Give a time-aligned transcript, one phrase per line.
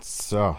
[0.00, 0.56] So.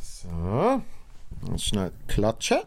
[0.00, 0.82] So.
[1.48, 2.58] Jetzt schnell klatschen.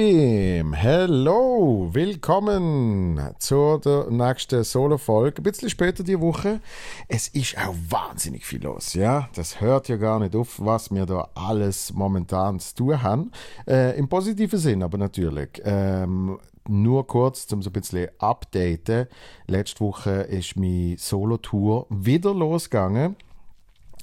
[0.00, 0.72] Bim.
[0.72, 5.42] Hello, willkommen zu der nächsten Solo-Folge.
[5.42, 6.60] Ein bisschen später die Woche.
[7.06, 9.28] Es ist auch wahnsinnig viel los, ja.
[9.34, 13.30] Das hört ja gar nicht auf, was wir da alles momentan zu tun haben.
[13.68, 15.60] Äh, Im positiven Sinn aber natürlich.
[15.64, 19.06] Ähm, nur kurz, um so ein bisschen updaten.
[19.48, 23.16] Letzte Woche ist meine Solo-Tour wieder losgegangen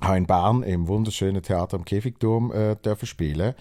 [0.01, 3.55] habe in Bern im wunderschönen Theater am Käfigturm äh, dürfen spielen.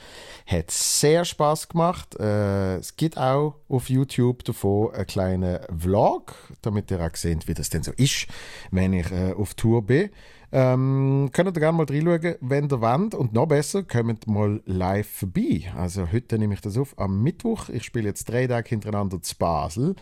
[0.47, 2.19] Hat sehr Spaß gemacht.
[2.19, 7.55] Äh, es gibt auch auf YouTube davon einen kleinen Vlog, damit ihr auch seht, wie
[7.55, 8.27] das denn so ist,
[8.71, 10.11] wenn ich äh, auf Tour bin.
[10.53, 13.15] Ähm, könnt ihr gerne mal reinschauen, wenn ihr wollt.
[13.15, 15.73] Und noch besser, kommt mal live vorbei.
[15.77, 17.69] Also heute nehme ich das auf am Mittwoch.
[17.69, 19.97] Ich spiele jetzt drei Tage hintereinander zu Basel.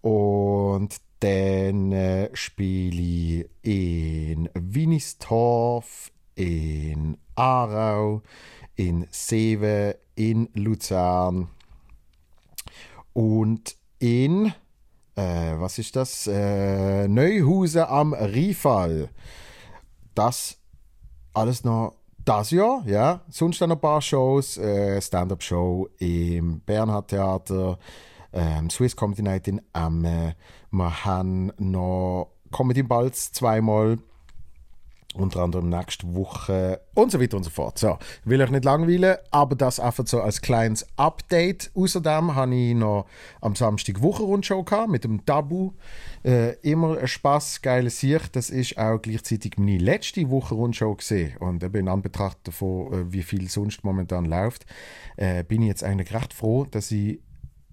[0.00, 8.22] Und dann äh, spiele ich in Winistorf, in Aarau,
[8.76, 11.48] in Seewe, in Luzern
[13.12, 14.52] und in,
[15.14, 16.26] äh, was ist das?
[16.26, 19.10] Äh, Neuhausen am Riefall.
[20.14, 20.56] Das
[21.34, 23.20] alles noch das Jahr, ja.
[23.28, 27.78] Sonst dann ein paar Shows, äh, Stand-up-Show im Bernhard Theater,
[28.32, 30.34] ähm, Swiss Comedy Night in Amme.
[30.70, 33.98] Wir haben noch Comedy Balz zweimal.
[35.14, 37.80] Unter anderem nächste Woche und so weiter und so fort.
[37.80, 41.72] So, will euch nicht langweilen, aber das einfach so als kleines Update.
[41.74, 43.06] Außerdem habe ich noch
[43.40, 45.72] am Samstag Wochenrundshow mit dem Tabu.
[46.24, 48.36] Äh, immer ein Spaß, geile Sicht.
[48.36, 51.36] Das ist auch gleichzeitig meine letzte Wochenrundshow gesehen.
[51.38, 54.64] Und eben in Anbetracht davon, äh, wie viel sonst momentan läuft,
[55.16, 57.18] äh, bin ich jetzt eigentlich recht froh, dass ich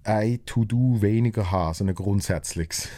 [0.08, 2.88] ein To-Do weniger haben, so ein grundsätzliches.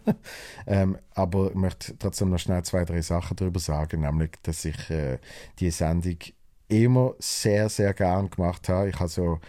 [0.66, 4.90] ähm, aber ich möchte trotzdem noch schnell zwei, drei Sachen darüber sagen, nämlich, dass ich
[4.90, 5.18] äh,
[5.58, 6.18] die Sendung
[6.68, 8.90] immer sehr, sehr gern gemacht habe.
[8.90, 9.40] Ich habe so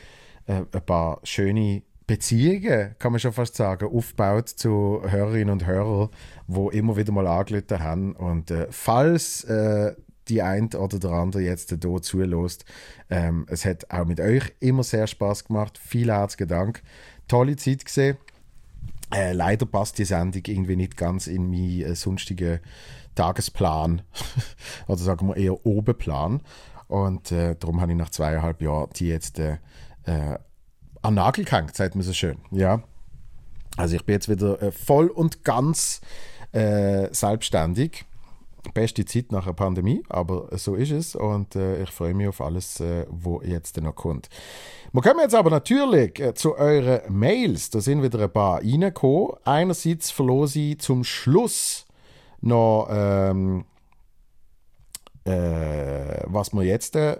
[0.47, 6.09] äh, ein paar schöne Beziehungen, kann man schon fast sagen, aufgebaut zu Hörerinnen und Hörern,
[6.47, 8.13] wo immer wieder mal angelötet haben.
[8.13, 9.95] Und äh, falls äh,
[10.31, 12.65] die eine oder der andere jetzt hier zulässt.
[13.09, 15.77] Ähm, es hat auch mit euch immer sehr Spaß gemacht.
[15.77, 16.81] Vielen herzlichen Dank.
[17.27, 18.17] Tolle Zeit gesehen.
[19.13, 22.61] Äh, leider passt die Sendung irgendwie nicht ganz in meinen äh, sonstigen
[23.15, 24.03] Tagesplan.
[24.87, 26.41] oder sagen wir eher Obenplan.
[26.87, 29.57] Und äh, darum habe ich nach zweieinhalb Jahren die jetzt äh,
[30.05, 30.37] äh
[31.03, 32.37] an Nagel gehängt, sagt man so schön.
[32.51, 32.83] Ja.
[33.75, 35.99] Also ich bin jetzt wieder äh, voll und ganz
[36.51, 38.05] äh, selbstständig
[38.73, 42.41] beste Zeit nach der Pandemie, aber so ist es und äh, ich freue mich auf
[42.41, 44.29] alles, äh, was jetzt noch kommt.
[44.93, 47.69] Wir kommen jetzt aber natürlich äh, zu euren Mails.
[47.69, 49.37] Da sind wieder ein paar reingekommen.
[49.45, 51.85] Einerseits verlose ich zum Schluss
[52.41, 53.65] noch, ähm,
[55.23, 57.17] äh, was wir jetzt äh,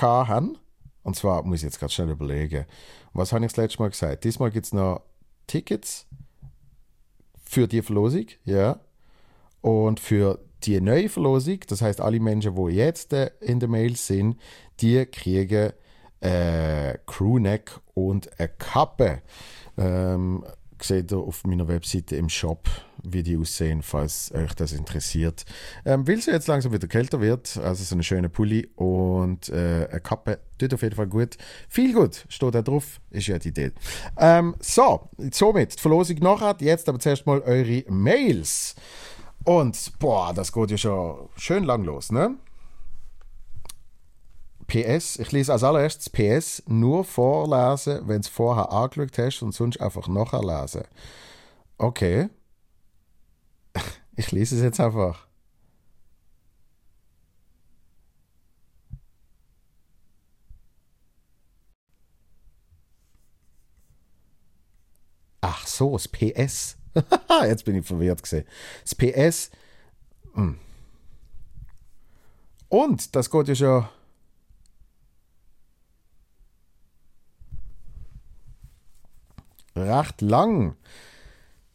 [0.00, 0.58] haben.
[1.02, 2.66] Und zwar muss ich jetzt gerade schnell überlegen,
[3.14, 4.24] was habe ich das letzte Mal gesagt?
[4.24, 5.02] Diesmal gibt es noch
[5.46, 6.06] Tickets
[7.42, 8.78] für die Verlosung, ja.
[9.60, 13.96] Und für die neue Verlosung, das heißt alle Menschen, die jetzt äh, in der Mail
[13.96, 14.36] sind,
[14.80, 15.72] die kriegen
[16.20, 19.22] äh, Crewneck und eine Kappe.
[19.76, 20.44] Ähm,
[20.82, 22.68] seht ihr auf meiner Webseite im Shop,
[23.02, 25.44] wie die aussehen, falls euch das interessiert.
[25.84, 29.88] Ähm, Weil es jetzt langsam wieder kälter wird, also so eine schöne Pulli und äh,
[29.90, 31.36] eine Kappe, tut auf jeden Fall gut.
[31.68, 33.72] Viel gut, steht da drauf, ist ja die Idee.
[34.18, 38.74] Ähm, so, somit, die Verlosung nachher, jetzt aber zuerst mal eure Mails.
[39.44, 42.36] Und, boah, das geht ja schon schön lang los, ne?
[44.66, 49.52] PS, ich lese als allererstes PS, nur vorlesen, wenn du es vorher angeschaut hast und
[49.52, 50.84] sonst einfach nachlesen.
[51.78, 52.28] Okay.
[54.16, 55.28] Ich lese es jetzt einfach.
[65.40, 66.77] Ach so, das PS.
[67.44, 68.44] Jetzt bin ich verwirrt gesehen.
[68.82, 69.50] Das PS.
[70.34, 70.58] Hm.
[72.68, 73.88] Und das geht ja schon.
[79.76, 80.76] Recht lang.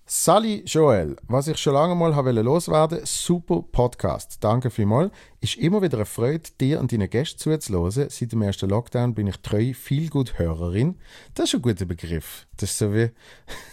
[0.06, 4.44] Sally Joel, was ich schon lange mal habe loswerden, super Podcast.
[4.44, 5.12] Danke vielmals.
[5.40, 7.90] Ist immer wieder eine Freude, dir und deinen Gästen zuzuhören.
[7.90, 11.00] Seit dem ersten Lockdown bin ich treu viel gut Hörerin.
[11.34, 12.46] Das ist ein guter Begriff.
[12.58, 13.10] Das ist so wie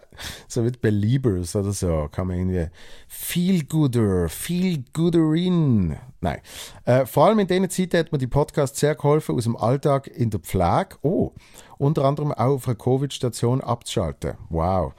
[0.48, 2.68] so wie Beliebers oder so, kann man irgendwie
[3.08, 5.96] viel gooder, viel gooderin.
[6.20, 6.40] Nein.
[6.84, 10.06] Äh, vor allem in dieser Zeit hat mir die Podcast sehr geholfen, aus dem Alltag
[10.06, 11.32] in der Pflege, oh,
[11.78, 14.34] unter anderem auch auf einer Covid-Station abzuschalten.
[14.48, 14.94] Wow.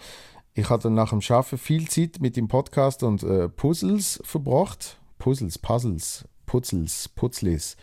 [0.53, 4.99] Ich hatte nach dem Arbeiten viel Zeit mit dem Podcast und äh, Puzzles verbracht.
[5.17, 7.77] Puzzles, Puzzles, Puzzles, Puzzles.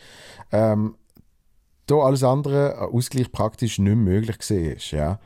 [0.52, 0.96] Ähm,
[1.86, 4.98] da alles andere Ausgleich praktisch nicht möglich war.
[4.98, 5.20] Ja.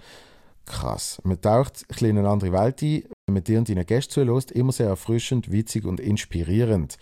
[0.67, 1.21] Krass.
[1.25, 4.51] Man taucht ein in eine andere Welt ein, wenn man dir und deinen Gästen zulässt.
[4.51, 6.97] Immer sehr erfrischend, witzig und inspirierend.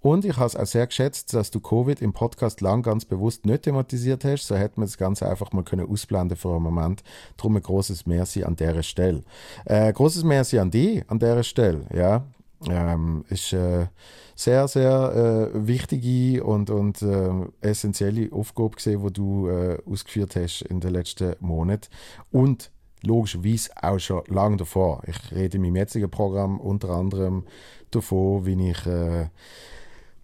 [0.00, 3.44] Und ich habe es auch sehr geschätzt, dass du Covid im Podcast lang ganz bewusst
[3.46, 4.46] nicht thematisiert hast.
[4.46, 7.02] So hätte man das Ganze einfach mal können ausblenden für einen Moment.
[7.36, 9.24] Darum ein großes Merci an der Stelle.
[9.64, 11.86] Äh, großes Merci an dich an der Stelle.
[11.92, 12.24] Ja,
[12.68, 13.86] ähm, ist äh,
[14.36, 17.30] sehr, sehr äh, wichtige und, und äh,
[17.60, 21.88] essentielle Aufgabe gesehen, die du äh, ausgeführt hast in den letzten Monaten.
[22.30, 22.70] Und
[23.02, 25.02] logischerweise auch schon lange davor.
[25.06, 27.44] Ich rede in meinem jetzigen Programm unter anderem
[27.90, 29.28] davon, wie ich äh,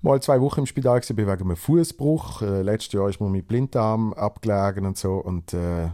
[0.02, 2.42] mal zwei Wochen im Spital war wegen einem Fußbruch.
[2.42, 5.14] Äh, letztes Jahr ist mir mein Blinddarm abgelegen und so.
[5.14, 5.88] Und äh,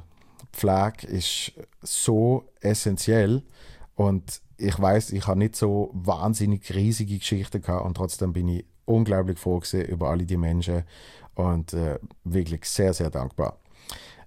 [0.53, 3.43] Pflege ist so essentiell.
[3.95, 8.65] Und ich weiß, ich habe nicht so wahnsinnig riesige Geschichten gehabt und trotzdem bin ich
[8.85, 10.85] unglaublich froh über alle die Menschen
[11.35, 13.57] und äh, wirklich sehr, sehr dankbar.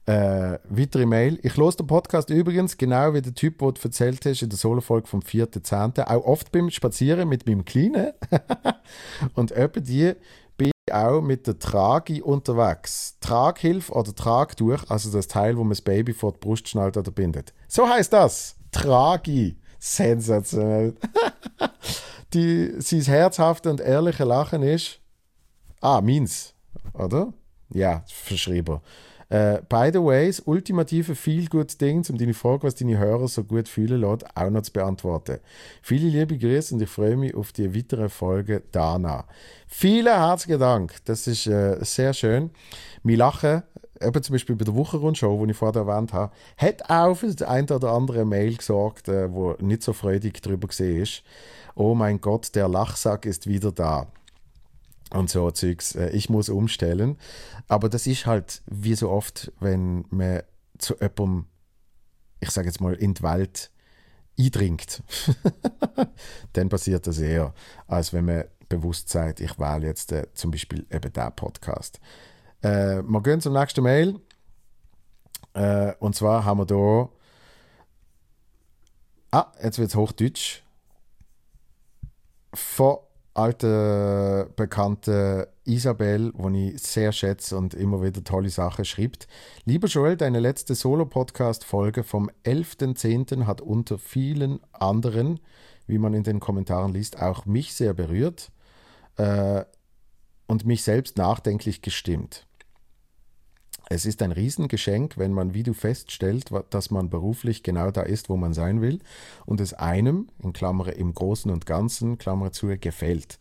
[0.05, 1.39] Äh, weitere Mail.
[1.43, 4.57] Ich los den Podcast übrigens, genau wie der Typ, den du erzählt hast in der
[4.57, 6.05] Solo-Folge vom 4.10.
[6.07, 8.11] Auch oft beim Spazieren mit meinem Kleinen.
[9.35, 10.13] und etwa die
[10.57, 13.17] bin ich auch mit der Tragi unterwegs.
[13.21, 17.11] Traghilfe oder Tragtuch, also das Teil, wo man das Baby vor die Brust schnallt oder
[17.11, 17.53] bindet.
[17.69, 18.57] So heißt das.
[18.71, 19.57] Tragi.
[19.79, 20.95] Sensationell.
[22.33, 24.99] die, sein herzhafte und ehrliche Lachen ist.
[25.79, 26.53] Ah, meins.
[26.93, 27.33] Oder?
[27.69, 28.81] Ja, verschrieben.
[29.29, 33.67] Äh, by the way, das ultimative Feel-Good-Ding, um deine Frage, was deine Hörer so gut
[33.67, 35.39] fühlen lässt, auch noch zu beantworten.
[35.81, 39.25] Viele liebe Grüße und ich freue mich auf die weitere Folge danach.
[39.67, 42.51] Vielen herzlichen Dank, das ist äh, sehr schön.
[43.03, 43.63] Wir lachen,
[44.01, 47.47] eben zum Beispiel bei der Wochenrundshow, die ich vorher erwähnt habe, hat auch für das
[47.47, 51.23] ein oder andere Mail gesorgt, äh, wo nicht so freudig darüber gesehen ist.
[51.75, 54.07] Oh mein Gott, der Lachsack ist wieder da
[55.11, 55.95] und so Zeugs.
[55.95, 57.17] Äh, ich muss umstellen.
[57.67, 60.43] Aber das ist halt wie so oft, wenn man
[60.77, 61.45] zu jemandem,
[62.39, 63.71] ich sage jetzt mal, in die Welt
[64.39, 65.03] eindringt,
[66.53, 67.53] dann passiert das eher,
[67.87, 71.99] als wenn man bewusst sagt, ich wähle jetzt äh, zum Beispiel eben diesen Podcast.
[72.61, 74.19] Äh, wir gehen zum nächsten Mail.
[75.53, 77.09] Äh, und zwar haben wir hier.
[79.31, 80.63] Ah, jetzt wird es Hochdeutsch.
[82.53, 82.97] Von
[83.33, 89.27] alte bekannte Isabel, die ich sehr schätze und immer wieder tolle Sachen schreibt.
[89.65, 93.45] Lieber Joel, deine letzte Solo-Podcast-Folge vom 11.10.
[93.45, 95.39] hat unter vielen anderen,
[95.87, 98.51] wie man in den Kommentaren liest, auch mich sehr berührt
[99.17, 99.63] äh,
[100.47, 102.45] und mich selbst nachdenklich gestimmt.
[103.89, 108.29] Es ist ein Riesengeschenk, wenn man wie du feststellt, dass man beruflich genau da ist,
[108.29, 108.99] wo man sein will
[109.45, 113.39] und es einem, in Klammer im Großen und Ganzen, Klammer zu, gefällt.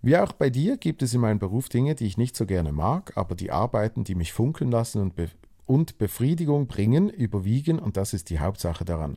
[0.00, 2.72] Wie auch bei dir gibt es in meinem Beruf Dinge, die ich nicht so gerne
[2.72, 5.30] mag, aber die Arbeiten, die mich funkeln lassen und, be
[5.66, 9.16] und Befriedigung bringen, überwiegen und das ist die Hauptsache daran.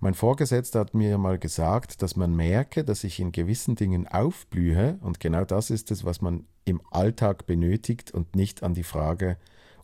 [0.00, 4.98] Mein Vorgesetzter hat mir mal gesagt, dass man merke, dass ich in gewissen Dingen aufblühe
[5.00, 9.36] und genau das ist es, was man im Alltag benötigt und nicht an die Frage,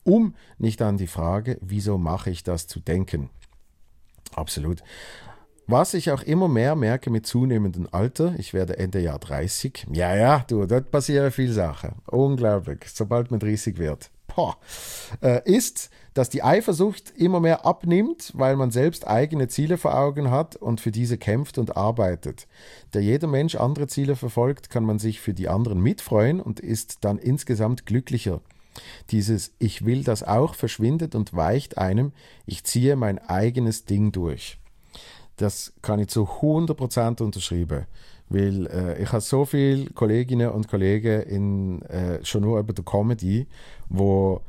[0.05, 3.31] um nicht an die Frage, wieso mache ich das zu denken.
[4.35, 4.83] Absolut.
[5.67, 9.87] Was ich auch immer mehr merke mit zunehmendem Alter, ich werde Ende Jahr 30.
[9.93, 11.93] Ja, ja, du, dort passieren viele Sachen.
[12.07, 14.11] Unglaublich, sobald man 30 wird.
[14.35, 14.57] Boah,
[15.23, 20.31] äh, ist, dass die Eifersucht immer mehr abnimmt, weil man selbst eigene Ziele vor Augen
[20.33, 22.49] hat und für diese kämpft und arbeitet.
[22.91, 27.05] Da jeder Mensch andere Ziele verfolgt, kann man sich für die anderen mitfreuen und ist
[27.05, 28.41] dann insgesamt glücklicher.
[29.11, 32.13] Dieses Ich will das auch verschwindet und weicht einem,
[32.47, 34.59] ich ziehe mein eigenes Ding durch.
[35.37, 37.87] Das kann ich zu 100% unterschreiben,
[38.29, 42.85] weil äh, ich habe so viele Kolleginnen und Kollegen in, äh, schon nur über der
[42.85, 43.47] Comedy,
[43.89, 44.43] wo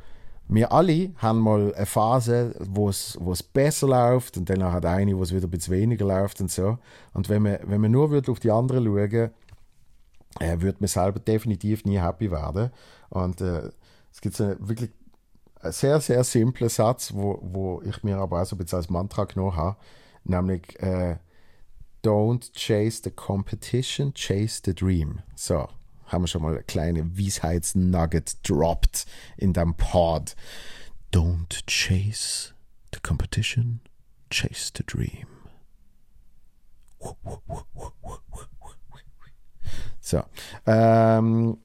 [0.48, 5.22] wir alle haben mal eine Phase, wo es, besser läuft und dann hat eine, wo
[5.22, 6.78] es wieder ein bisschen weniger läuft und so.
[7.14, 9.30] Und wenn man, wenn man nur würde auf die anderen schauen,
[10.40, 12.70] äh, würde man selber definitiv nie happy werden.
[13.08, 13.70] Und äh,
[14.12, 14.90] es gibt so wirklich
[15.60, 18.90] einen sehr, sehr simplen Satz, wo, wo ich mir aber auch so ein bisschen als
[18.90, 19.76] Mantra genommen habe,
[20.24, 21.16] nämlich, äh,
[22.02, 25.20] Don't chase the competition, chase the dream.
[25.36, 25.68] So,
[26.06, 30.34] haben wir schon mal eine kleine Weisheitsnugget dropped in dem Pod.
[31.12, 32.54] Don't chase
[32.92, 33.80] the competition,
[34.30, 35.28] chase the dream.
[40.00, 40.24] So.
[40.66, 41.58] Ähm,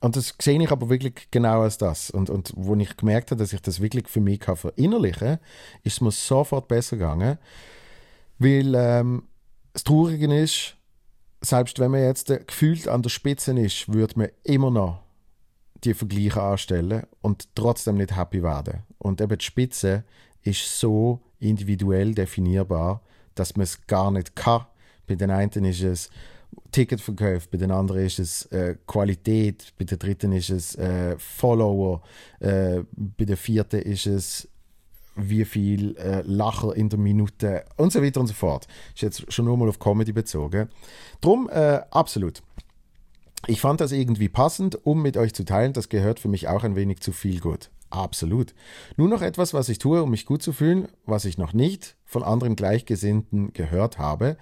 [0.00, 2.10] und das sehe ich aber wirklich genau als das.
[2.10, 5.38] Und, und wo ich gemerkt habe, dass ich das wirklich für mich kann verinnerlichen kann,
[5.82, 7.38] ist es mir sofort besser gegangen.
[8.38, 9.24] Weil ähm,
[9.74, 10.76] das Traurige ist,
[11.42, 15.02] selbst wenn man jetzt äh, gefühlt an der Spitze ist, würde man immer noch
[15.84, 18.82] die Vergleiche anstellen und trotzdem nicht happy werden.
[18.98, 20.04] Und eben die Spitze
[20.42, 23.02] ist so individuell definierbar,
[23.34, 24.66] dass man es gar nicht kann.
[25.06, 26.10] Bei den einen ist es
[26.72, 32.02] Ticketverkäufe, bei den anderen ist es äh, Qualität, bei der dritten ist es äh, Follower,
[32.38, 34.48] äh, bei der vierten ist es
[35.16, 38.66] wie viel äh, Lacher in der Minute und so weiter und so fort.
[38.94, 40.68] Ist jetzt schon nur mal auf Comedy bezogen.
[41.20, 42.42] Drum, äh, absolut.
[43.46, 45.72] Ich fand das irgendwie passend, um mit euch zu teilen.
[45.72, 47.70] Das gehört für mich auch ein wenig zu viel gut.
[47.90, 48.54] Absolut.
[48.96, 51.96] Nur noch etwas, was ich tue, um mich gut zu fühlen, was ich noch nicht
[52.04, 54.36] von anderen Gleichgesinnten gehört habe.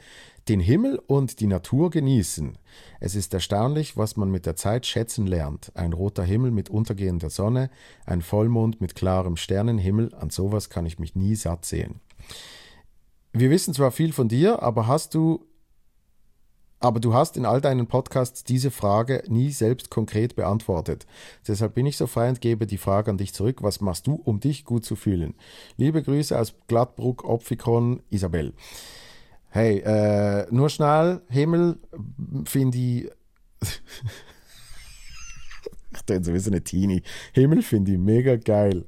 [0.49, 2.57] Den Himmel und die Natur genießen.
[3.01, 5.73] Es ist erstaunlich, was man mit der Zeit schätzen lernt.
[5.77, 7.69] Ein roter Himmel mit untergehender Sonne,
[8.07, 12.01] ein Vollmond mit klarem Sternenhimmel, an sowas kann ich mich nie satt sehen.
[13.35, 15.45] Wir wissen zwar viel von dir, aber hast du
[16.81, 21.07] aber du hast in all deinen Podcasts diese Frage nie selbst konkret beantwortet.
[21.47, 23.65] Deshalb bin ich so frei und gebe die Frage an dich zurück.
[23.65, 25.35] Was machst du, um dich gut zu fühlen?
[25.77, 28.55] Liebe Grüße aus Gladbruck, Opfikon, Isabel.
[29.51, 31.79] Hey, äh, nur schnell, Himmel
[32.45, 33.11] finde ich.
[35.95, 37.03] ich denke sowieso eine Teenie.
[37.33, 38.85] Himmel finde ich mega geil.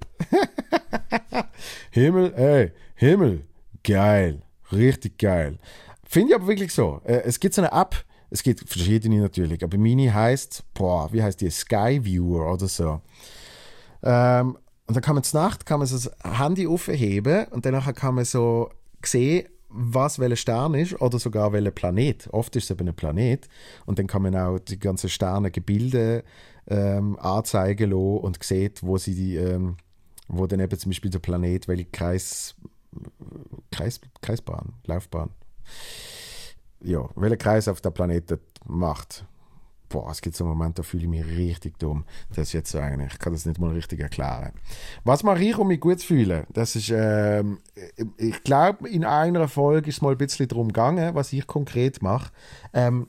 [1.91, 3.45] Himmel, ey, Himmel,
[3.83, 4.43] geil.
[4.73, 5.59] Richtig geil.
[6.05, 7.01] Finde ich aber wirklich so.
[7.05, 11.23] Äh, es gibt so eine App, es gibt verschiedene natürlich, aber meine heißt, boah, wie
[11.23, 11.51] heißt die?
[11.51, 13.01] Sky Viewer oder so.
[14.03, 17.93] Ähm, und dann kann man zur Nacht kann man so das Handy aufheben und danach
[17.95, 18.71] kann man so
[19.05, 22.29] sehen, was welcher Stern ist oder sogar welcher Planet.
[22.33, 23.49] Oft ist es eben ein Planet
[23.87, 26.25] und dann kann man auch die ganzen Sternengebilde
[26.67, 29.77] ähm, anzeigen lassen und sieht, wo sie die, ähm,
[30.29, 32.55] wo dann eben zum Beispiel der Planet, welche Kreis,
[33.71, 35.31] Kreis, Kreisbahn, Laufbahn,
[36.83, 39.25] ja, welcher Kreis auf der Planete macht.
[39.91, 42.05] Boah, es gibt so Momente, da fühle ich mich richtig dumm.
[42.33, 44.53] Das jetzt so eigentlich, ich kann das nicht mal richtig erklären.
[45.03, 46.47] Was mache ich, um mich gut zu fühlen?
[46.53, 47.59] Das ist, ähm,
[48.17, 52.31] ich glaube, in einer Folge ist mal ein bisschen darum gegangen, was ich konkret mache.
[52.73, 53.09] Ähm,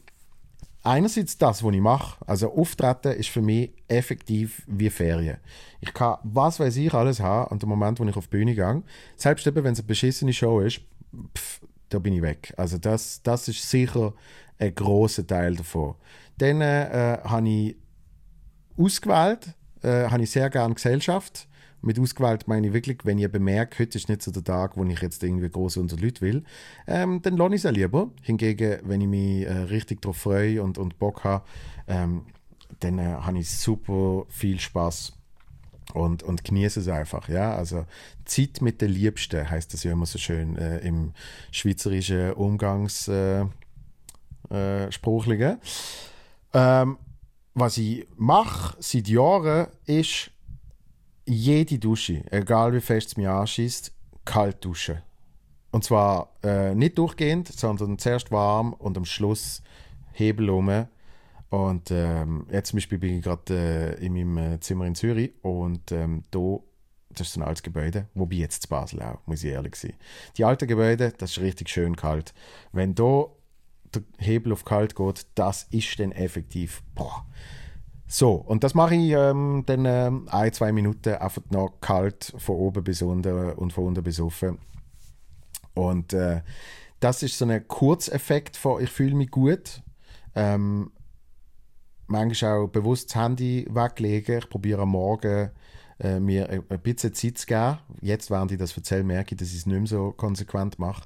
[0.82, 2.18] einerseits das, was ich mache.
[2.26, 5.38] Also Auftreten ist für mich effektiv wie Ferien.
[5.82, 8.56] Ich kann, was weiß ich, alles haben an dem Moment, wo ich auf die Bühne
[8.56, 8.82] gehe.
[9.16, 10.82] Selbst wenn es eine beschissene Show ist,
[11.38, 12.54] pff, da bin ich weg.
[12.58, 14.14] Also das, das ist sicher
[14.58, 15.96] ein großer Teil davon.
[16.42, 17.76] Dann äh, habe ich
[18.76, 21.48] ausgewählt, äh, habe ich sehr gerne Gesellschaft.
[21.84, 24.84] Mit ausgewählt meine ich wirklich, wenn ich bemerke, heute ist nicht so der Tag, wo
[24.84, 26.44] ich jetzt irgendwie groß unter Leute will,
[26.88, 28.10] ähm, dann lohne ich es lieber.
[28.24, 31.46] Hingegen, wenn ich mich äh, richtig darauf freue und, und Bock habe,
[31.88, 32.26] ähm,
[32.80, 35.14] dann äh, habe ich super viel Spaß
[35.94, 37.30] und, und genieße es einfach.
[37.30, 37.56] Ja?
[37.56, 37.86] Also
[38.26, 41.14] Zeit mit den Liebsten heißt das ja immer so schön äh, im
[41.52, 43.52] schweizerischen Umgangsspruchlichen.
[44.50, 46.11] Äh, äh,
[46.54, 46.98] ähm,
[47.54, 50.32] was ich mache seit Jahren ist
[51.26, 53.92] jede Dusche, egal wie fest es mich anschießt,
[54.26, 55.02] kalt duschen.
[55.72, 59.62] Und zwar äh, nicht durchgehend, sondern zuerst warm und am Schluss
[60.14, 60.88] Hebel um
[61.52, 65.34] und ähm, jetzt zum Beispiel bin ich gerade äh, in meinem äh, Zimmer in Zürich
[65.42, 66.60] und ähm, da,
[67.10, 69.94] das ist ein altes Gebäude, wobei jetzt zu Basel auch, muss ich ehrlich sein.
[70.38, 72.34] Die alten Gebäude, das ist richtig schön kalt.
[72.72, 73.26] Wenn da
[73.96, 77.26] der Hebel auf kalt geht, das ist dann effektiv, boah.
[78.08, 82.58] So, und das mache ich ähm, dann ähm, ein, zwei Minuten einfach noch kalt von
[82.58, 84.60] oben bis unten und von unten bis oben.
[85.74, 86.42] Und äh,
[87.00, 89.82] das ist so ein Kurzeffekt von ich fühle mich gut.
[90.36, 90.92] Ähm,
[92.08, 94.40] manchmal auch bewusst das Handy weglegen.
[94.40, 95.52] Ich probiere am Morgen
[96.00, 97.80] äh, mir ein bisschen Zeit zu geben.
[98.02, 101.04] Jetzt, während ich das erzähle, merke ich, dass ich es nicht mehr so konsequent mache.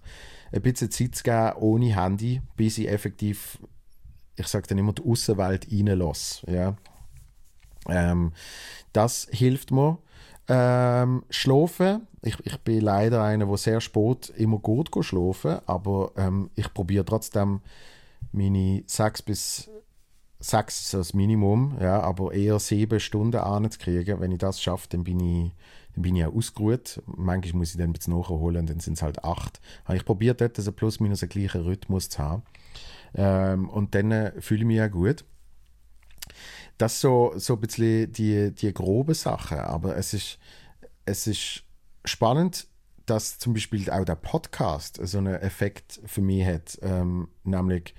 [0.52, 3.60] Ein bisschen Zeit zu geben ohne Handy, bis ich effektiv,
[4.36, 6.50] ich sage dann immer, die Außenwelt reinlasse.
[6.52, 6.76] Ja?
[7.88, 8.32] Ähm,
[8.94, 9.98] das hilft mir.
[10.48, 12.08] Ähm, schlafen.
[12.22, 17.06] Ich, ich bin leider einer, der sehr spät immer gut schlafen aber ähm, ich probiere
[17.06, 17.62] trotzdem
[18.32, 19.70] meine sechs bis
[20.40, 24.20] sechs so das Minimum, ja, aber eher sieben Stunden anzukriegen.
[24.20, 25.52] Wenn ich das schaffe, dann bin ich,
[25.94, 27.02] dann bin ich auch ausgeruht.
[27.06, 29.62] Manchmal muss ich dann ein bisschen nachholen, dann sind es halt acht.
[29.86, 32.44] Aber ich probiere dort also plus minus einen gleichen Rhythmus zu haben.
[33.16, 35.24] Ähm, und dann äh, fühle ich mich auch gut.
[36.78, 40.40] Das so, so ein bisschen die, die groben Sachen, aber es ist,
[41.06, 41.64] es ist
[42.04, 42.68] spannend,
[43.06, 47.94] dass zum Beispiel auch der Podcast so einen Effekt für mich hat, ähm, nämlich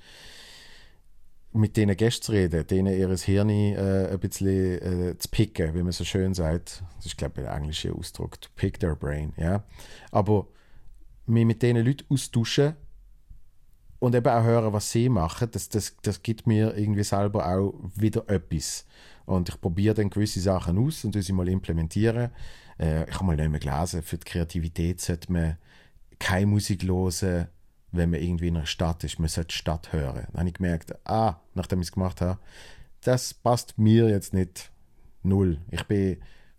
[1.57, 5.83] mit denen Gästen zu reden, denen ihr Hirn äh, ein bisschen äh, zu picken, wie
[5.83, 6.83] man so schön sagt.
[6.97, 9.33] Das ist, glaube ich, der englische Ausdruck, to pick their brain.
[9.37, 9.65] Ja?
[10.11, 10.47] Aber
[11.27, 12.75] mich mit diesen Leuten austauschen
[13.99, 17.75] und eben auch hören, was sie machen, das, das, das gibt mir irgendwie selber auch
[17.95, 18.87] wieder etwas.
[19.25, 22.31] Und ich probiere dann gewisse Sachen aus und sie mal implementieren.
[22.79, 25.57] Äh, ich habe mal nicht mehr gelesen, für die Kreativität sollte man
[26.19, 27.49] keine Musik hören,
[27.97, 29.19] wenn man irgendwie in einer Stadt ist.
[29.19, 30.27] Man sollte die Stadt hören.
[30.33, 32.39] Dann habe ich gemerkt, ah, nachdem ich es gemacht habe,
[33.03, 34.71] das passt mir jetzt nicht
[35.23, 35.59] null.
[35.71, 36.19] Ich bin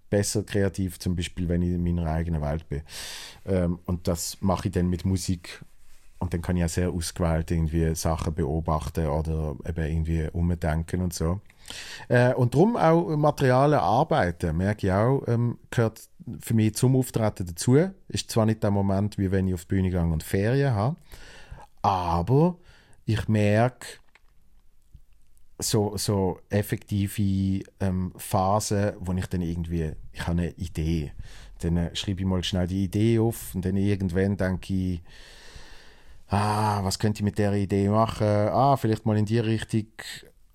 [0.09, 2.81] besser kreativ, zum Beispiel, wenn ich in meiner eigenen Welt bin.
[3.45, 5.63] Ähm, und das mache ich dann mit Musik.
[6.19, 11.13] Und dann kann ich ja sehr ausgewählt irgendwie Sachen beobachten oder eben irgendwie umdenken und
[11.13, 11.41] so.
[12.07, 16.01] Äh, und darum auch Materialien arbeiten, merke ich auch, ähm, gehört
[16.39, 17.77] für mich zum Auftreten dazu.
[18.07, 20.97] Ist zwar nicht der Moment, wie wenn ich auf die Bühne gehe und Ferien habe,
[21.81, 22.57] aber
[23.05, 23.87] ich merke,
[25.59, 31.13] so, so effektive ähm, Phasen, wo ich dann irgendwie, ich habe eine Idee,
[31.59, 35.01] dann äh, schreibe ich mal schnell die Idee auf und dann irgendwann denke ich,
[36.27, 38.27] ah, was könnte ich mit der Idee machen?
[38.27, 39.87] Ah, vielleicht mal in die Richtung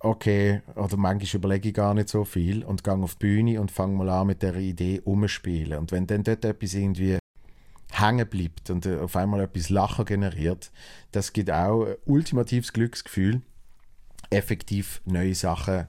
[0.03, 3.71] okay, oder manchmal überlege ich gar nicht so viel und gehe auf die Bühne und
[3.71, 5.79] fange mal an mit der Idee umzuspielen.
[5.79, 7.19] Und wenn dann dort etwas irgendwie
[7.93, 10.71] hängen bleibt und äh, auf einmal etwas Lachen generiert,
[11.13, 13.43] das gibt auch ein ultimatives Glücksgefühl,
[14.31, 15.87] effektiv neue Sachen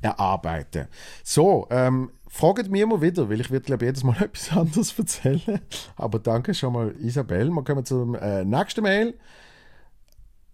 [0.00, 0.88] erarbeiten.
[1.22, 5.60] So, ähm, fragt mir immer wieder, weil ich werde glaube jedes Mal etwas anderes erzählen.
[5.96, 7.50] Aber danke schon mal, Isabel.
[7.50, 9.14] Wir kommen zum äh, nächsten Mail.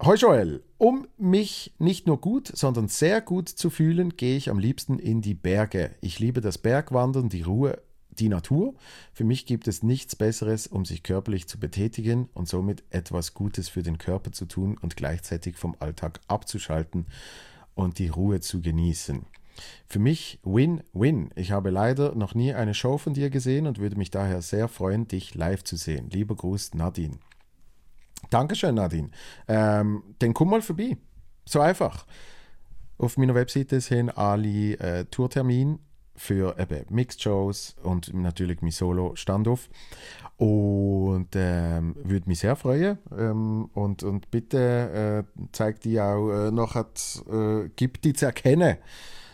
[0.00, 4.60] Hoi Joel, um mich nicht nur gut, sondern sehr gut zu fühlen, gehe ich am
[4.60, 5.96] liebsten in die Berge.
[6.00, 8.74] Ich liebe das Bergwandern, die Ruhe, die Natur.
[9.12, 13.68] Für mich gibt es nichts Besseres, um sich körperlich zu betätigen und somit etwas Gutes
[13.68, 17.06] für den Körper zu tun und gleichzeitig vom Alltag abzuschalten
[17.74, 19.26] und die Ruhe zu genießen.
[19.88, 21.30] Für mich Win-Win.
[21.34, 24.68] Ich habe leider noch nie eine Show von dir gesehen und würde mich daher sehr
[24.68, 26.08] freuen, dich live zu sehen.
[26.10, 27.18] Lieber Gruß, Nadine.
[28.30, 29.10] Dankeschön, Nadine.
[29.46, 30.96] Ähm, dann komm mal vorbei.
[31.44, 32.06] So einfach.
[32.98, 35.78] Auf meiner Webseite sind alle äh, Tourtermine
[36.18, 39.70] für eben Mixed Shows und natürlich mein Solo-Standoff.
[40.36, 42.98] Und ähm, würde mich sehr freuen.
[43.16, 46.86] Ähm, und, und bitte äh, zeig die auch äh, nachher,
[47.30, 48.78] äh, gib die zu erkennen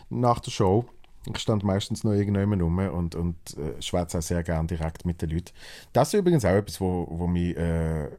[0.09, 0.85] nach der Show.
[1.27, 5.21] Ich stand meistens noch irgendjemand rum und, und äh, schwätze auch sehr gerne direkt mit
[5.21, 5.51] den Leuten.
[5.91, 8.09] Das ist übrigens auch etwas, wo, wo mich äh,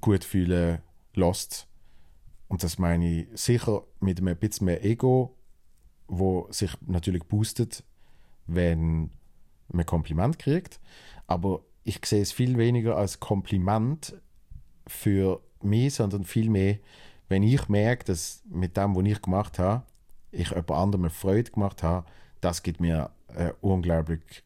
[0.00, 0.78] gut fühlen
[1.14, 1.66] lässt.
[2.48, 5.36] Und das meine ich sicher mit einem bisschen mehr Ego,
[6.06, 7.82] wo sich natürlich boostet,
[8.46, 9.10] wenn
[9.68, 10.80] man Kompliment kriegt.
[11.26, 14.14] Aber ich sehe es viel weniger als Kompliment
[14.86, 16.78] für mich, sondern viel mehr,
[17.28, 19.84] wenn ich merke, dass mit dem, was ich gemacht habe,
[20.30, 22.06] ich jemand anderem Freude gemacht habe,
[22.40, 24.44] das gibt mir ein unglaublich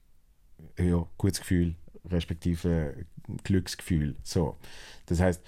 [0.78, 3.04] ja, gutes Gefühl, respektive
[3.38, 4.16] Glücksgefühl.
[4.22, 4.56] So.
[5.06, 5.42] Das heißt,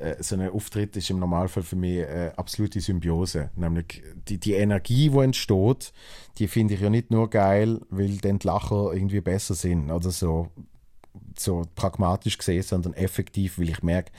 [0.00, 3.50] äh, so ein Auftritt ist im Normalfall für mich eine absolute Symbiose.
[3.56, 5.92] Nämlich die, die Energie, die entsteht,
[6.38, 10.10] die finde ich ja nicht nur geil, weil dann die Lacher irgendwie besser sind oder
[10.10, 10.48] so,
[11.38, 14.12] so pragmatisch gesehen, sondern effektiv, weil ich merke,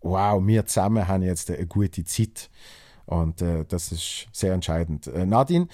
[0.00, 2.50] wow, wir zusammen haben jetzt eine gute Zeit.
[3.06, 5.08] Und äh, das ist sehr entscheidend.
[5.08, 5.66] Äh, Nadine,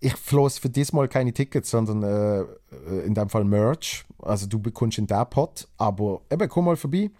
[0.00, 4.04] ich floss für diesmal keine Tickets, sondern äh, äh, in dem Fall Merch.
[4.22, 7.10] Also du bekommst in der Pot, aber eben komm mal vorbei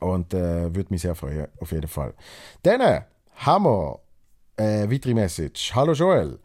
[0.00, 2.14] und äh, würde mich sehr freuen, auf jeden Fall.
[2.62, 3.00] Dann äh,
[3.36, 4.00] haben wir
[4.56, 5.74] äh, weitere Message.
[5.74, 6.38] Hallo Joel.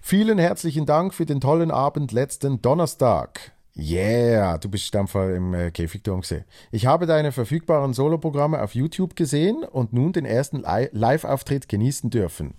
[0.00, 3.52] Vielen herzlichen Dank für den tollen Abend letzten Donnerstag.
[3.76, 6.44] Yeah, du bist in dem Fall im äh, Käfigturm gesehen.
[6.72, 12.54] Ich habe deine verfügbaren Soloprogramme auf YouTube gesehen und nun den ersten Live-Auftritt genießen dürfen.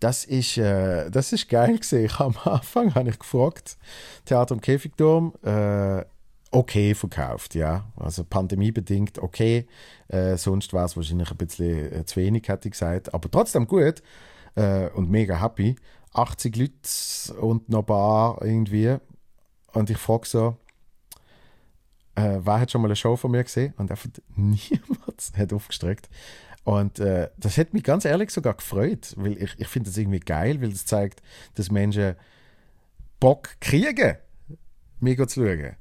[0.00, 2.10] Das ist, äh, das ist geil gesehen.
[2.18, 3.76] Am Anfang habe ich gefragt,
[4.24, 6.04] Theater im Käfigturm, äh,
[6.50, 7.86] okay verkauft, ja.
[7.96, 9.66] Also pandemiebedingt okay.
[10.08, 13.12] Äh, sonst war es wahrscheinlich ein bisschen äh, zu wenig, hätte ich gesagt.
[13.12, 14.02] Aber trotzdem gut
[14.54, 15.76] äh, und mega happy.
[16.14, 18.96] 80 Leute und noch ein paar irgendwie.
[19.72, 20.56] Und ich frage so,
[22.14, 23.74] äh, wer hat schon mal eine Show von mir gesehen?
[23.76, 26.08] Und einfach niemand hat aufgestreckt.
[26.68, 30.20] Und äh, das hätte mich ganz ehrlich sogar gefreut, weil ich, ich finde das irgendwie
[30.20, 31.22] geil, weil das zeigt,
[31.54, 32.14] dass Menschen
[33.18, 34.16] Bock kriegen,
[35.00, 35.76] mir zu schauen.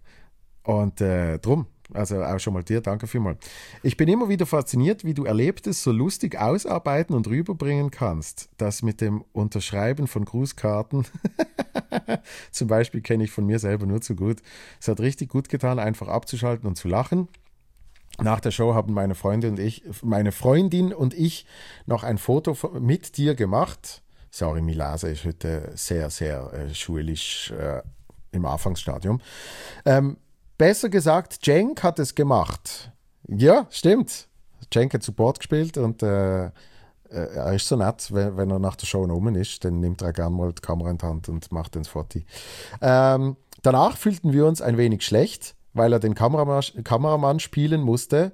[0.63, 3.39] Und äh, drum, also auch schon mal dir, danke vielmals.
[3.83, 8.47] Ich bin immer wieder fasziniert, wie du Erlebtes so lustig ausarbeiten und rüberbringen kannst.
[8.55, 11.05] Das mit dem Unterschreiben von Grußkarten,
[12.51, 14.37] zum Beispiel kenne ich von mir selber nur zu gut.
[14.79, 17.27] Es hat richtig gut getan, einfach abzuschalten und zu lachen.
[18.21, 21.45] Nach der Show haben meine Freundin und ich, meine Freundin und ich
[21.85, 24.01] noch ein Foto mit dir gemacht.
[24.31, 27.81] Sorry, Milase ist heute sehr, sehr äh, schulisch äh,
[28.31, 29.21] im Anfangsstadium.
[29.85, 30.17] Ähm,
[30.57, 32.91] besser gesagt, Cenk hat es gemacht.
[33.27, 34.27] Ja, stimmt.
[34.71, 36.51] Cenk hat Support gespielt und äh, äh,
[37.09, 40.13] er ist so nett, wenn, wenn, er nach der Show rum ist, dann nimmt er
[40.13, 42.19] gerne mal die Kamera in die Hand und macht das Foto.
[42.81, 48.33] Ähm, danach fühlten wir uns ein wenig schlecht, weil er den Kameramann, Kameramann spielen musste.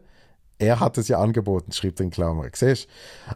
[0.60, 2.47] Er hat es ja angeboten, schrieb den Klammer.
[2.53, 2.88] Siehst?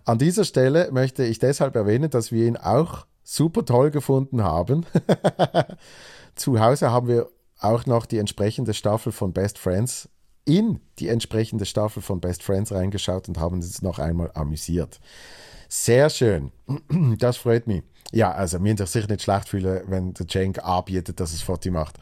[0.05, 4.85] An dieser Stelle möchte ich deshalb erwähnen, dass wir ihn auch super toll gefunden haben.
[6.35, 7.27] Zu Hause haben wir
[7.59, 10.09] auch noch die entsprechende Staffel von Best Friends
[10.47, 14.99] in die entsprechende Staffel von Best Friends reingeschaut und haben uns noch einmal amüsiert.
[15.69, 16.51] Sehr schön.
[17.19, 17.83] Das freut mich.
[18.13, 21.69] Ja, also mir sich sicher nicht schlecht fühlen, wenn der Cenk anbietet, dass es Foto
[21.71, 21.97] macht.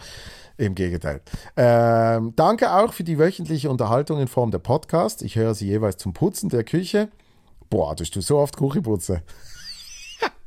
[0.58, 1.22] Im Gegenteil.
[1.58, 5.24] Ähm, danke auch für die wöchentliche Unterhaltung in Form der Podcast.
[5.24, 7.10] Ich höre sie jeweils zum Putzen der Küche.
[7.70, 9.22] Boah, dass du so oft Küche putzen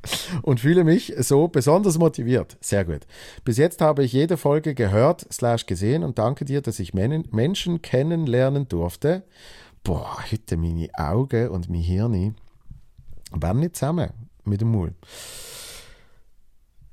[0.43, 2.57] und fühle mich so besonders motiviert.
[2.61, 3.07] Sehr gut.
[3.45, 7.25] Bis jetzt habe ich jede Folge gehört, slash gesehen und danke dir, dass ich Men
[7.31, 9.25] Menschen kennenlernen durfte.
[9.85, 12.35] Boah, heute meine Augen und mein Hirn
[13.33, 14.11] werden nicht zusammen
[14.45, 14.95] mit dem Mul.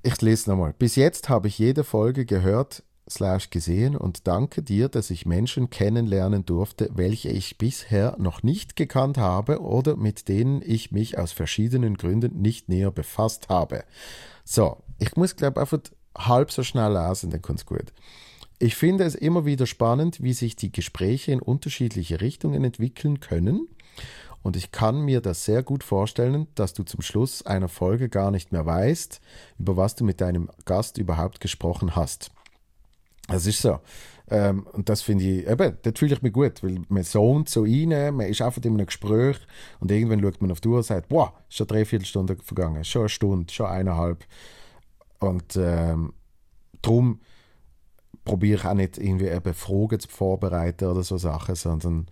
[0.03, 0.73] Ich lese nochmal.
[0.77, 5.69] Bis jetzt habe ich jede Folge gehört, slash gesehen und danke dir, dass ich Menschen
[5.69, 11.31] kennenlernen durfte, welche ich bisher noch nicht gekannt habe oder mit denen ich mich aus
[11.31, 13.83] verschiedenen Gründen nicht näher befasst habe.
[14.43, 15.79] So, ich muss glaube einfach
[16.17, 17.93] halb so schnell lesen, dann kommt es gut.
[18.57, 23.67] Ich finde es immer wieder spannend, wie sich die Gespräche in unterschiedliche Richtungen entwickeln können.
[24.41, 28.31] Und ich kann mir das sehr gut vorstellen, dass du zum Schluss einer Folge gar
[28.31, 29.19] nicht mehr weißt,
[29.57, 32.31] über was du mit deinem Gast überhaupt gesprochen hast.
[33.27, 33.79] Das ist so.
[34.29, 37.61] Ähm, und das finde ich, eben, dort fühle ich mich gut, weil man zoomt so
[37.61, 39.37] rein, man ist einfach in einem Gespräch
[39.79, 43.03] und irgendwann schaut man auf die Uhr und sagt, wow, schon drei Viertelstunden vergangen, schon
[43.03, 44.25] eine Stunde, schon eineinhalb.
[45.19, 46.13] Und ähm,
[46.81, 47.19] darum
[48.23, 52.07] probiere ich auch nicht irgendwie eben Fragen zu vorbereiten oder so Sachen, sondern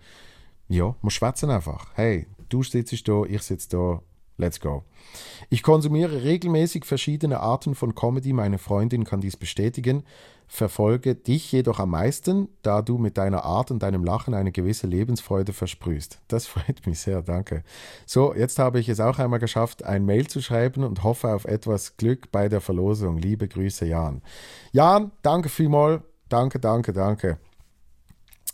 [0.68, 1.88] ja, wir schwätzen einfach.
[1.94, 4.02] Hey, du sitzt da, ich sitze da,
[4.36, 4.84] let's go.
[5.50, 10.04] Ich konsumiere regelmäßig verschiedene Arten von Comedy, meine Freundin kann dies bestätigen
[10.46, 14.86] verfolge dich jedoch am meisten, da du mit deiner Art und deinem Lachen eine gewisse
[14.86, 16.20] Lebensfreude versprühst.
[16.28, 17.62] Das freut mich sehr, danke.
[18.06, 21.44] So, jetzt habe ich es auch einmal geschafft, ein Mail zu schreiben und hoffe auf
[21.44, 23.18] etwas Glück bei der Verlosung.
[23.18, 24.22] Liebe Grüße, Jan.
[24.72, 26.02] Jan, danke vielmals.
[26.28, 27.38] Danke, danke, danke.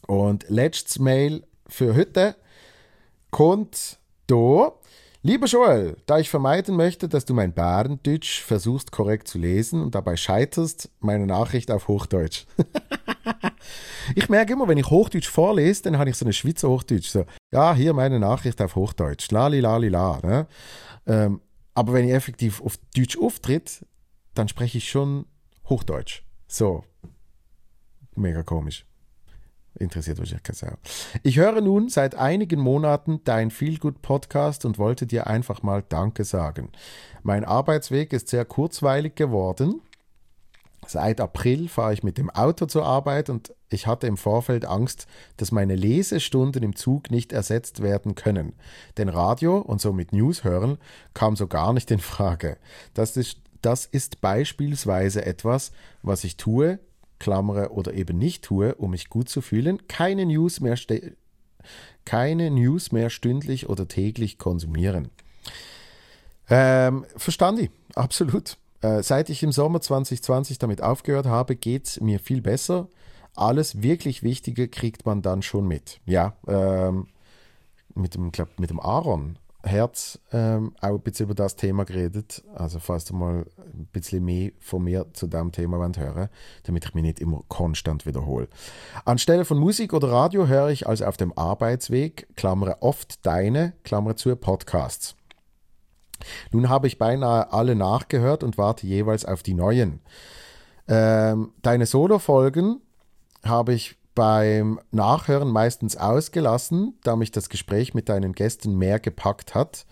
[0.06, 2.36] Und letztes Mail für heute
[3.30, 4.72] kommt da.
[5.22, 9.94] Lieber Joel, da ich vermeiden möchte, dass du mein Bärendeutsch versuchst korrekt zu lesen und
[9.94, 12.46] dabei scheiterst, meine Nachricht auf Hochdeutsch.
[14.14, 17.10] ich merke immer, wenn ich Hochdeutsch vorlese, dann habe ich so eine Schweizer Hochdeutsch.
[17.10, 19.30] So, ja, hier meine Nachricht auf Hochdeutsch.
[19.30, 20.20] Lali, lali, la.
[20.22, 20.46] Ne?
[21.06, 21.42] Ähm,
[21.74, 23.84] aber wenn ich effektiv auf Deutsch auftritt,
[24.32, 25.26] dann spreche ich schon
[25.68, 26.22] Hochdeutsch.
[26.48, 26.82] So.
[28.14, 28.86] Mega komisch.
[29.78, 30.76] Interessiert wahrscheinlich keine Sau.
[31.22, 36.24] Ich höre nun seit einigen Monaten dein Feelgood Podcast und wollte dir einfach mal Danke
[36.24, 36.70] sagen.
[37.22, 39.80] Mein Arbeitsweg ist sehr kurzweilig geworden.
[40.86, 45.06] Seit April fahre ich mit dem Auto zur Arbeit und ich hatte im Vorfeld Angst,
[45.36, 48.54] dass meine Lesestunden im Zug nicht ersetzt werden können.
[48.96, 50.78] Denn Radio und somit News hören
[51.14, 52.56] kam so gar nicht in Frage.
[52.94, 55.70] Das ist, das ist beispielsweise etwas,
[56.02, 56.80] was ich tue,
[57.20, 60.76] klammere oder eben nicht tue, um mich gut zu fühlen, keine News mehr,
[62.04, 65.10] keine News mehr stündlich oder täglich konsumieren.
[66.48, 68.56] Ähm, verstand ich, absolut.
[68.80, 72.88] Äh, seit ich im Sommer 2020 damit aufgehört habe, geht es mir viel besser.
[73.36, 76.00] Alles wirklich Wichtige kriegt man dann schon mit.
[76.06, 77.06] Ja, ähm,
[77.94, 82.42] mit dem, glaub, mit dem Aaron Herz ähm, auch ein bisschen über das Thema geredet.
[82.54, 86.28] Also falls du mal ein bisschen mehr von mir zu diesem Thema wollt hören
[86.64, 88.48] damit ich mich nicht immer konstant wiederhole.
[89.04, 94.14] Anstelle von Musik oder Radio höre ich also auf dem Arbeitsweg, klammere oft deine, klammere
[94.14, 95.16] zu, Podcasts.
[96.52, 100.00] Nun habe ich beinahe alle nachgehört und warte jeweils auf die neuen.
[100.88, 102.80] Ähm, deine Solo-Folgen
[103.44, 109.54] habe ich beim Nachhören meistens ausgelassen, da mich das Gespräch mit deinen Gästen mehr gepackt
[109.54, 109.86] hat.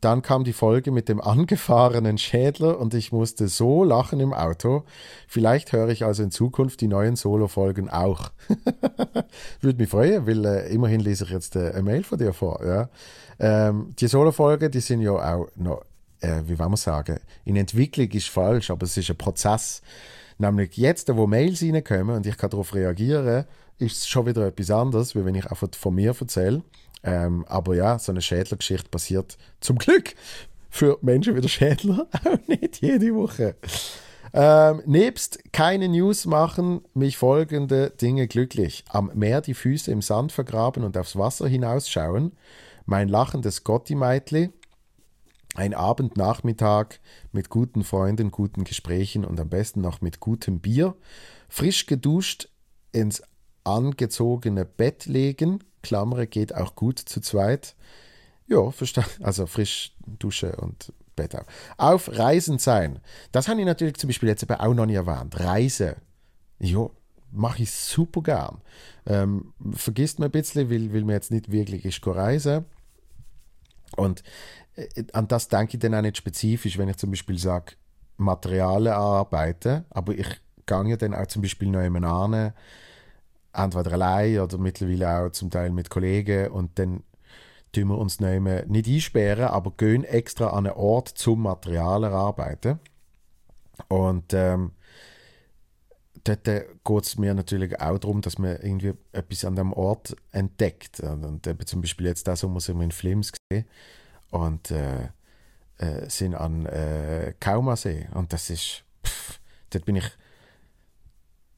[0.00, 4.84] Dann kam die Folge mit dem angefahrenen Schädler und ich musste so lachen im Auto.
[5.26, 8.30] Vielleicht höre ich also in Zukunft die neuen Solo-Folgen auch.
[9.60, 12.64] Würde mich freuen, weil äh, immerhin lese ich jetzt äh, eine Mail von dir vor.
[12.64, 12.88] Ja?
[13.40, 15.82] Ähm, die Solo-Folgen, die sind ja auch noch,
[16.20, 19.82] äh, wie wollen wir sagen, in Entwicklung ist falsch, aber es ist ein Prozess.
[20.38, 23.44] Nämlich jetzt, wo Mails reinkommen und ich kann darauf reagieren,
[23.78, 26.62] ist es schon wieder etwas anderes, wie wenn ich einfach von mir erzähle.
[27.02, 30.14] Ähm, aber ja, so eine Schädlergeschichte passiert zum Glück
[30.70, 33.56] für Menschen wie der Schädler auch nicht jede Woche.
[34.34, 38.84] Ähm, nebst keine News machen mich folgende Dinge glücklich.
[38.88, 42.32] Am Meer die Füße im Sand vergraben und aufs Wasser hinausschauen.
[42.84, 44.50] Mein lachendes Gotti-Meitli.
[45.58, 47.00] Ein Abendnachmittag
[47.32, 50.94] mit guten Freunden, guten Gesprächen und am besten noch mit gutem Bier.
[51.48, 52.48] Frisch geduscht
[52.92, 53.24] ins
[53.64, 55.64] angezogene Bett legen.
[55.82, 57.74] Klammere geht auch gut zu zweit.
[58.46, 59.10] Ja, verstanden.
[59.24, 61.46] Also frisch Dusche und Bett auch.
[61.76, 63.00] Auf Reisen sein.
[63.32, 65.40] Das habe ich natürlich zum Beispiel jetzt auch noch nie erwähnt.
[65.40, 65.96] Reise.
[66.60, 66.88] Ja,
[67.32, 68.60] mache ich super gern.
[69.06, 72.64] Ähm, vergisst mir ein bisschen, weil, weil mir jetzt nicht wirklich ist reisen.
[73.96, 74.22] Und
[75.12, 77.72] an das denke ich dann auch nicht spezifisch, wenn ich zum Beispiel sage,
[78.16, 80.28] Materialien arbeiten, aber ich
[80.66, 82.52] gehe dann auch zum Beispiel noch jemanden an,
[83.52, 87.02] entweder allein oder mittlerweile auch zum Teil mit Kollegen und dann
[87.72, 92.80] tun wir uns nicht einsperren, aber gehen extra an einen Ort zum Material erarbeiten.
[93.88, 94.72] Und ähm,
[96.24, 101.00] dort geht es mir natürlich auch darum, dass man irgendwie etwas an dem Ort entdeckt.
[101.00, 103.66] Und eben zum Beispiel jetzt da Sommer sind wir in Flims gesehen
[104.30, 105.08] und äh,
[105.78, 110.10] äh, sind an äh, Kaumasee und das ist, pff, dort bin ich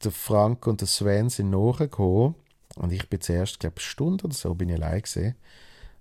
[0.03, 2.35] der Frank und der Sven sind nachgekommen
[2.75, 5.35] und ich bin zuerst, glaube ich, eine Stunde oder so bin ich allein gesehen.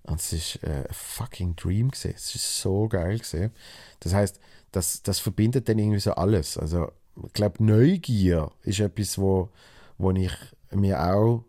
[0.03, 2.15] Und es ist äh, ein fucking Dream gesehen.
[2.17, 3.53] Es ist so geil gesehen.
[4.01, 4.41] Das heißt,
[4.73, 6.57] das, das verbindet dann irgendwie so alles.
[6.57, 6.91] Also,
[7.27, 9.51] ich glaube, Neugier ist etwas, wo,
[9.99, 10.33] wo ich
[10.71, 11.45] mir auch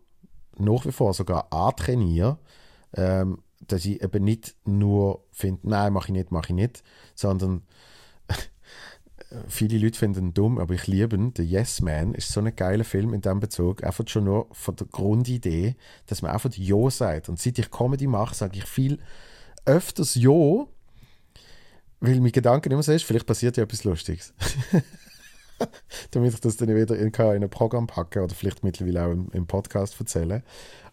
[0.58, 2.38] nach wie vor sogar antrainiere,
[2.94, 6.82] ähm, dass ich eben nicht nur finde, nein, mache ich nicht, mache ich nicht,
[7.14, 7.62] sondern
[9.48, 11.34] viele Leute finden ihn dumm, aber ich liebe ihn.
[11.34, 13.84] Der Yes Man ist so ein geiler Film in diesem Bezug.
[13.84, 17.28] Einfach schon nur von der Grundidee, dass man einfach Ja sagt.
[17.28, 18.98] Und seit ich Comedy mache, sage ich viel
[19.64, 20.66] öfters Ja,
[22.00, 24.34] weil mein Gedanke immer so ist, vielleicht passiert ja etwas Lustiges.
[26.10, 29.46] Damit ich das dann wieder in ein Programm packe oder vielleicht mittlerweile auch im, im
[29.46, 30.42] Podcast erzähle.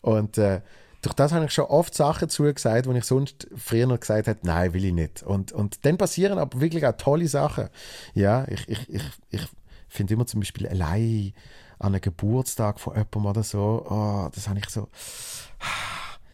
[0.02, 0.62] Und äh,
[1.02, 4.46] durch das habe ich schon oft Sachen zugesagt, wo ich sonst früher noch gesagt hätte,
[4.46, 5.24] nein, will ich nicht.
[5.24, 7.70] Und, und dann passieren aber wirklich auch tolle Sachen.
[8.14, 9.42] Ja, ich, ich, ich, ich
[9.88, 11.34] finde immer zum Beispiel allein
[11.80, 14.90] an einem Geburtstag von jemandem oder so, oh, das habe ich so,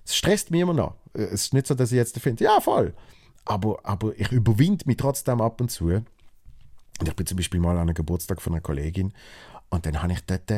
[0.04, 0.96] es stresst mich immer noch.
[1.14, 2.96] Es ist nicht so, dass ich jetzt finde, ja, voll.
[3.46, 5.86] Aber, aber ich überwinde mich trotzdem ab und zu.
[5.88, 9.14] Und ich bin zum Beispiel mal an einem Geburtstag von einer Kollegin
[9.70, 10.50] und dann habe ich dort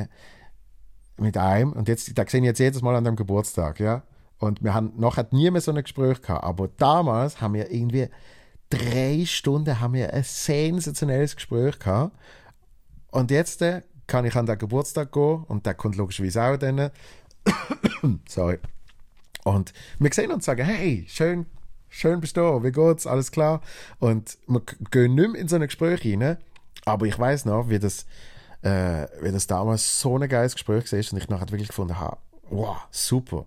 [1.18, 4.04] mit einem, und jetzt, da sehe ich jetzt jedes Mal an dem Geburtstag, ja.
[4.40, 7.72] Und wir haben noch hat nie mehr so ein Gespräch gehabt, aber damals haben wir
[7.72, 8.08] irgendwie
[8.70, 12.16] drei Stunden haben wir ein sensationelles Gespräch gehabt.
[13.12, 16.92] Und jetzt äh, kann ich an den Geburtstag gehen und der kommt logischerweise auch dann.
[18.28, 18.60] Sorry.
[19.44, 21.46] Und wir sehen uns und sagen, hey, schön,
[21.90, 23.62] schön bist du, wie geht's, alles klar.
[24.00, 26.38] Und wir gehen nicht mehr in so ein Gespräch rein,
[26.86, 28.06] aber ich weiß noch, wie das
[28.62, 32.18] äh, weil das damals so ein geiles Gespräch war und ich nachher wirklich gefunden habe,
[32.50, 33.46] wow, super.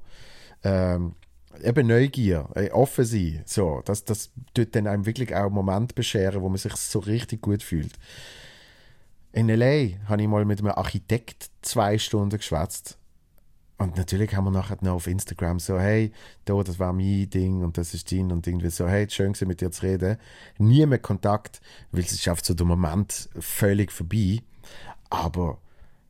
[0.62, 1.14] Ähm,
[1.62, 5.94] eben Neugier, äh, offen sein, so, das, das tut dann einem wirklich auch einen Moment
[5.94, 7.92] bescheren, wo man sich so richtig gut fühlt.
[9.32, 10.08] In L.A.
[10.08, 12.98] habe ich mal mit einem Architekt zwei Stunden geschwätzt.
[13.78, 16.12] Und natürlich haben wir nachher noch auf Instagram so, hey,
[16.44, 19.62] da, das war mein Ding und das ist dein und irgendwie so, hey, schön mit
[19.62, 20.18] dir zu reden.
[20.58, 24.42] Nie mehr Kontakt, weil es ist einfach so der Moment völlig vorbei.
[25.10, 25.58] Aber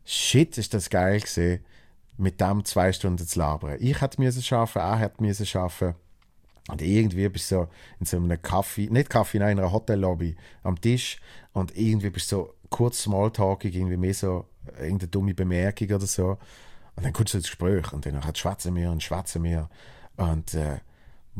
[0.04, 1.64] shit, ist das geil gesehen,
[2.16, 3.78] mit dem zwei Stunden zu labern.
[3.80, 5.94] Ich hätte müssen schaffen, er hätte müssen schaffen.
[6.68, 10.36] Und irgendwie bist du so in so einem Kaffee, nicht Kaffee, nein, in einer Hotellobby
[10.62, 11.18] am Tisch
[11.52, 14.46] und irgendwie bist du so kurz Smalltalking, irgendwie mehr so
[14.78, 16.38] irgendeine dumme Bemerkung oder so.
[16.96, 19.68] Und dann kommst du ins Gespräch und dann schwätzen wir und schwätzen wir.
[20.16, 20.78] Und äh,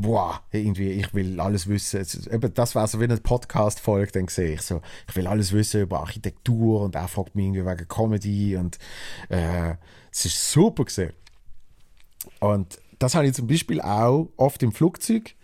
[0.01, 2.05] boah, irgendwie, ich will alles wissen.
[2.31, 5.83] Eben, das war so wie eine Podcast-Folge, dann sehe ich so, ich will alles wissen
[5.83, 8.79] über Architektur und er fragt mich irgendwie wegen Comedy und
[9.29, 9.75] äh,
[10.11, 11.13] es ist super gesehen.
[12.41, 15.35] Und das habe ich zum Beispiel auch oft im Flugzeug.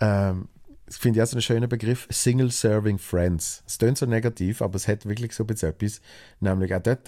[0.00, 0.48] Ähm,
[0.86, 3.62] das finde ich auch so einen schönen Begriff, Single Serving Friends.
[3.66, 6.00] Es klingt so negativ, aber es hat wirklich so etwas.
[6.40, 7.06] Nämlich auch dort,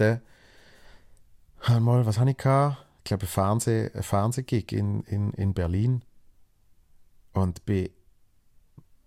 [1.79, 2.83] mal, was habe ich gehabt?
[2.99, 6.01] Ich glaube, ein, Fernseh, ein Fernsehgig in, in, in Berlin.
[7.35, 7.91] Und bei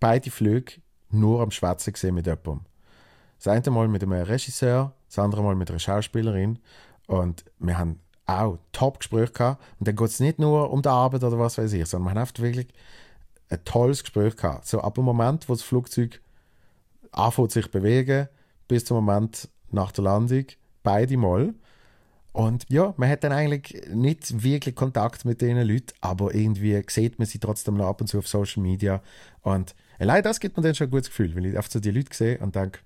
[0.00, 0.74] beide Flüge
[1.10, 2.60] nur am Schwätzen gesehen mit jemandem.
[3.38, 6.58] Das eine Mal mit einem Regisseur, das andere Mal mit einer Schauspielerin.
[7.06, 9.62] Und wir haben auch Top-Gespräche gehabt.
[9.78, 12.20] Und dann geht es nicht nur um die Arbeit oder was weiß ich, sondern wir
[12.20, 12.68] haben wirklich
[13.48, 14.66] ein tolles Gespräch gehabt.
[14.66, 16.20] So ab dem Moment, wo das Flugzeug
[17.12, 18.28] anfängt sich bewegen,
[18.66, 20.44] bis zum Moment nach der Landung,
[20.82, 21.54] beide Mal.
[22.32, 27.18] Und ja, man hat dann eigentlich nicht wirklich Kontakt mit diesen Leuten, aber irgendwie sieht
[27.18, 29.02] man sie trotzdem noch ab und zu auf Social Media.
[29.42, 31.90] Und allein das gibt mir dann schon ein gutes Gefühl, weil ich einfach so die
[31.90, 32.80] Leute sehe und denke,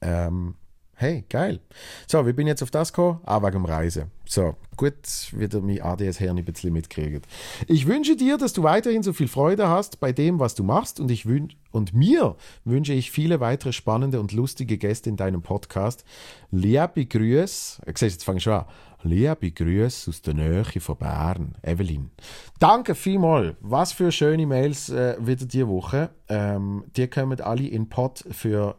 [0.00, 0.56] ähm,
[0.98, 1.60] hey, geil.
[2.06, 3.20] So, wie bin jetzt auf das gekommen?
[3.26, 4.10] Ah, wegen dem Reisen.
[4.24, 4.94] So, gut,
[5.32, 7.26] wieder mein ADS-Hirn ein bisschen mitkriegt.
[7.66, 10.98] Ich wünsche dir, dass du weiterhin so viel Freude hast bei dem, was du machst
[10.98, 15.42] und, ich wün und mir wünsche ich viele weitere spannende und lustige Gäste in deinem
[15.42, 16.04] Podcast.
[16.50, 18.64] Liebe Grüße, äh, siehst, jetzt fange ich schon an.
[19.02, 22.10] Liebe Grüße aus der Nähe von Bern, Evelyn.
[22.58, 23.54] Danke vielmals.
[23.60, 26.08] Was für schöne Mails äh, wieder diese Woche.
[26.28, 28.76] Ähm, die kommen alle in Pod für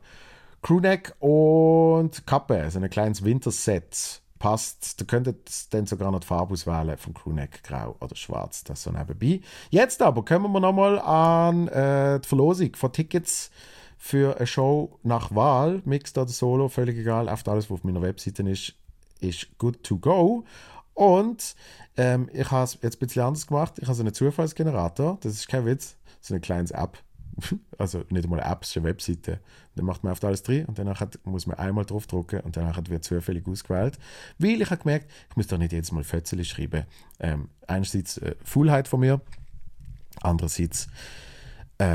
[0.68, 4.22] Crewneck und Kappe, also ein kleines Winterset.
[4.38, 8.66] Passt, da könntet ihr dann sogar noch die Farbe auswählen von Crewneck, grau oder schwarz,
[8.66, 9.40] das so nebenbei.
[9.70, 13.50] Jetzt aber kommen wir nochmal an äh, die Verlosung von Tickets
[13.98, 18.02] für eine Show nach Wahl, Mixed oder Solo, völlig egal, auf alles, was auf meiner
[18.02, 18.74] Webseite ist,
[19.22, 20.44] ist good to go.
[20.94, 21.56] Und
[21.96, 23.76] ähm, ich habe es jetzt ein bisschen anders gemacht.
[23.78, 26.98] Ich habe so einen Zufallsgenerator, das ist kein Witz, so eine kleine App
[27.78, 29.40] also nicht einmal Apps, eine Webseite.
[29.76, 33.04] Dann macht man oft alles drin und danach muss man einmal draufdrücken und danach wird
[33.04, 33.98] zufällig ausgewählt.
[34.40, 36.86] Weil ich habe gemerkt, ich muss doch nicht jedes Mal Fötzeli schreiben.
[37.20, 39.22] Ähm, einerseits äh, Fullheit von mir,
[40.22, 40.88] andererseits
[41.78, 41.86] äh,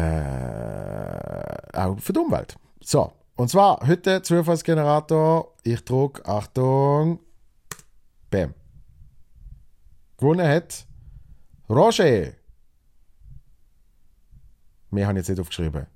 [1.72, 2.56] auch für die Umwelt.
[2.80, 5.54] So, und zwar heute Zufallsgenerator.
[5.64, 7.18] Ich drücke, Achtung,
[8.30, 8.54] Bam.
[10.16, 10.86] Gewonnen hat
[11.68, 12.41] Roger.
[14.92, 15.86] Mehr habe ich jetzt nicht aufgeschrieben.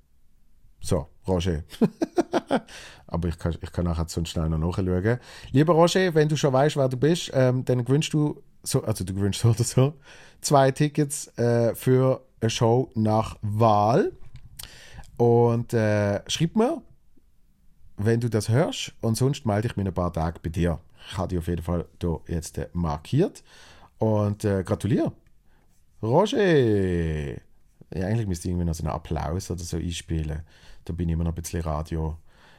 [0.81, 1.65] So, Roger.
[3.07, 5.19] Aber ich kann, ich kann nachher so schnell noch nachschauen.
[5.53, 9.05] Lieber Roger, wenn du schon weißt, wer du bist, ähm, dann gewünschst du, so, also
[9.05, 9.95] du gewünschst so oder so,
[10.41, 14.13] zwei Tickets äh, für eine Show nach Wahl.
[15.19, 16.83] Und äh, schreib mir,
[17.97, 18.93] wenn du das hörst.
[19.01, 20.79] Und sonst melde ich mich in ein paar Tage bei dir.
[21.11, 23.43] Ich habe dich auf jeden Fall hier jetzt äh, markiert.
[23.99, 25.13] Und äh, gratuliere.
[26.03, 27.41] Roger!
[27.95, 30.43] Ja, eigentlich müsste ich irgendwie noch so einen Applaus oder so einspielen.
[30.85, 32.17] Da bin ich immer noch ein bisschen Radio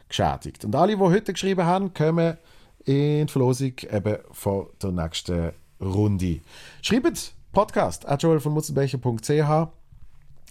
[0.08, 0.66] geschädigt.
[0.66, 2.38] Und alle, die heute geschrieben haben, kommen
[2.86, 6.40] in die Verlosung eben von der nächsten Runde.
[6.82, 9.68] Schreibt Podcast at joel von mutzenbecher.ch.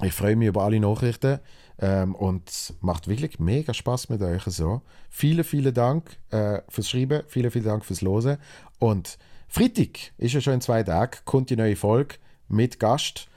[0.03, 1.41] Ich freue mich über alle Nachrichten
[1.79, 4.83] ähm, und macht wirklich mega Spaß mit euch so.
[5.09, 8.37] Vielen, vielen Dank äh, fürs Schreiben, vielen, vielen Dank fürs Losen.
[8.79, 12.17] Und Freitag ist ja schon in zwei Tagen, kommt die neue Folge
[12.49, 13.29] mit Gast.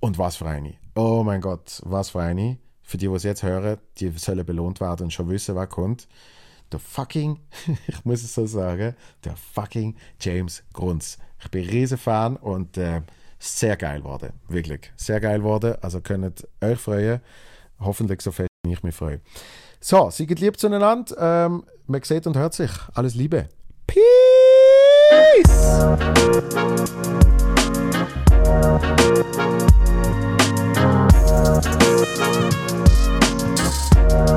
[0.00, 0.74] Und was für eine.
[0.94, 2.58] Oh mein Gott, was für eine.
[2.82, 6.08] Für die, die es jetzt hören, die sollen belohnt werden und schon wissen, wer kommt.
[6.72, 7.38] Der fucking,
[7.86, 11.18] ich muss es so sagen, der fucking James Grunz.
[11.42, 13.02] Ich bin riesen Fan und äh,
[13.38, 14.32] sehr geil geworden.
[14.48, 14.92] Wirklich.
[14.96, 15.76] Sehr geil geworden.
[15.82, 17.20] Also könnt euch freuen.
[17.78, 19.20] Hoffentlich so fest, wie ich mich freue.
[19.80, 21.16] So, seid lieb zueinander.
[21.18, 22.70] Ähm, man sieht und hört sich.
[22.94, 23.48] Alles Liebe.
[23.86, 24.00] Peace!